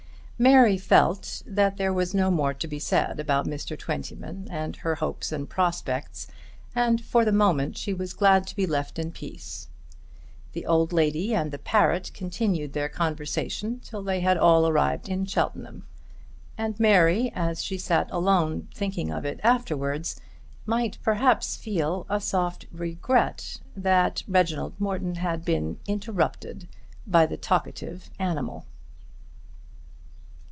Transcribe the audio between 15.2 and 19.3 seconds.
Cheltenham; and Mary as she sat alone thinking of